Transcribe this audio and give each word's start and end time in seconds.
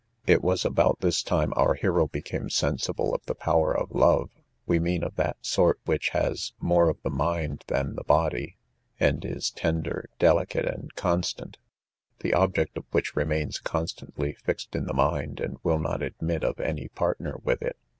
It 0.25 0.41
was 0.43 0.65
about 0.65 1.01
this 1.01 1.21
time 1.21 1.53
our 1.55 1.75
hero 1.75 2.07
became 2.07 2.49
sensible 2.49 3.13
of 3.13 3.23
the 3.27 3.35
power 3.35 3.71
of 3.77 3.91
love; 3.91 4.31
we 4.65 4.79
mean 4.79 5.03
of 5.03 5.15
that 5.17 5.37
sort 5.41 5.79
which 5.85 6.09
has 6.09 6.53
more 6.59 6.89
of 6.89 6.99
the 7.03 7.11
mind 7.11 7.63
than 7.67 7.93
the 7.93 8.03
body, 8.03 8.57
and 8.99 9.23
is 9.23 9.51
tender, 9.51 10.09
delicate 10.17 10.65
and 10.65 10.91
constant; 10.95 11.59
the 12.21 12.33
object 12.33 12.77
of 12.79 12.85
which 12.89 13.15
remains 13.15 13.59
constantly 13.59 14.33
fixed 14.43 14.75
in 14.75 14.85
the 14.87 14.93
mind, 14.95 15.39
and 15.39 15.57
will 15.61 15.77
not 15.77 16.01
admit 16.01 16.43
of 16.43 16.59
any 16.59 16.87
partner 16.87 17.35
with 17.43 17.61
it. 17.61 17.77